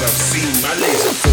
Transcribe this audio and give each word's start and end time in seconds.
might 0.00 0.08
have 0.08 0.18
seen 0.18 0.62
my 0.62 0.74
laser. 0.76 1.29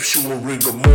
And 0.00 0.06
perceptual 0.06 0.40
rigor 0.40 0.89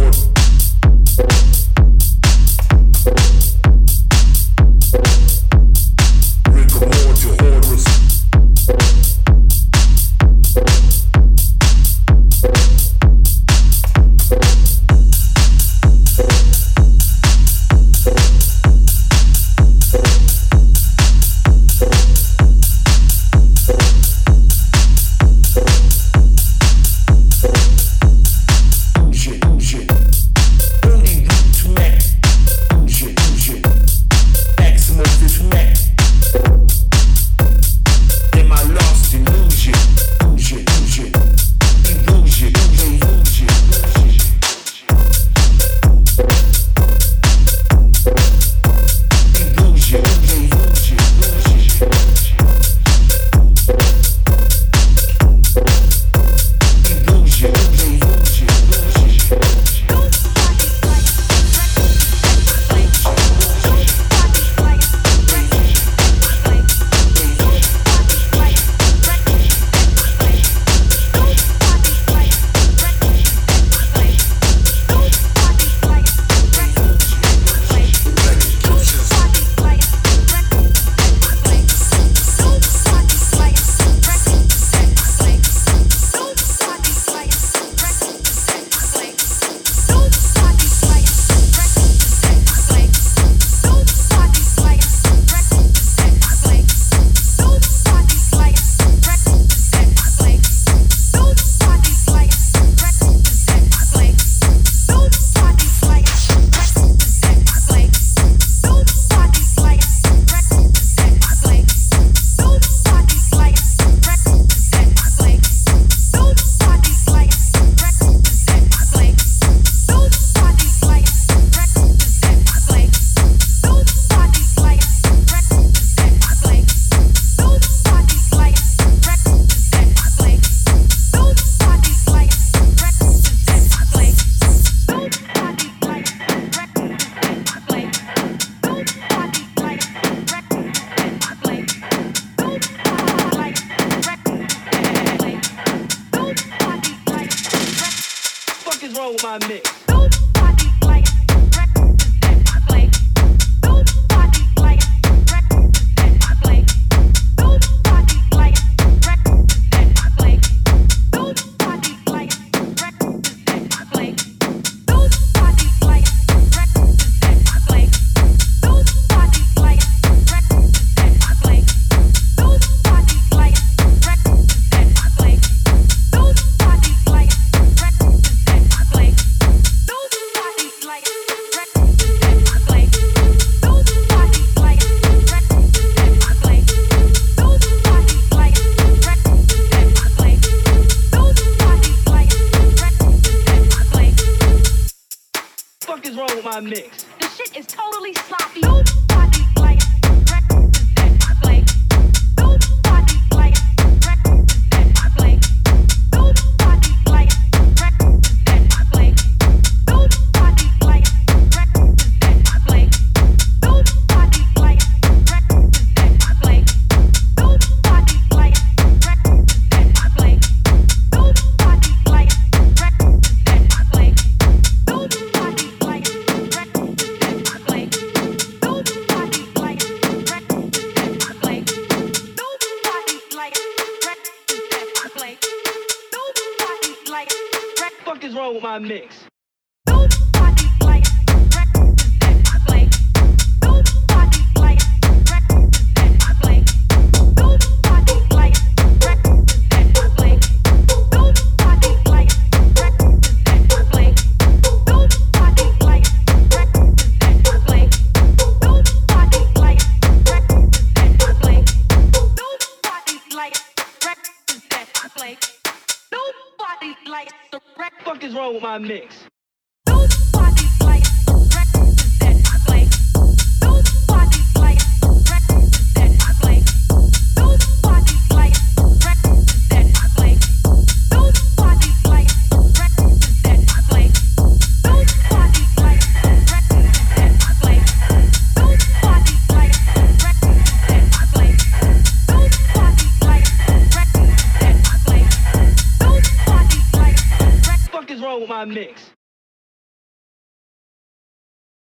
mix. 196.61 197.04